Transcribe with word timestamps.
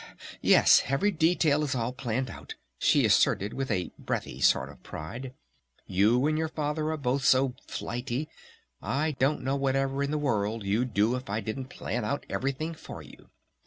"Yes! 0.41 0.81
Every 0.87 1.11
detail 1.11 1.63
is 1.63 1.75
all 1.75 1.93
planned 1.93 2.31
out!" 2.31 2.55
she 2.79 3.05
asserted 3.05 3.53
with 3.53 3.69
a 3.69 3.91
breathy 3.99 4.39
sort 4.41 4.69
of 4.69 4.81
pride. 4.81 5.35
"You 5.85 6.25
and 6.25 6.39
your 6.39 6.47
Father 6.47 6.89
are 6.89 6.97
both 6.97 7.23
so 7.23 7.53
flighty 7.67 8.27
I 8.81 9.11
don't 9.19 9.43
know 9.43 9.55
whatever 9.55 10.01
in 10.01 10.09
the 10.09 10.17
world 10.17 10.65
you'd 10.65 10.95
do 10.95 11.15
if 11.15 11.29
I 11.29 11.39
didn't 11.39 11.65
plan 11.69 12.03
out 12.03 12.25
everything 12.31 12.73
for 12.73 13.03
you!" 13.03 13.29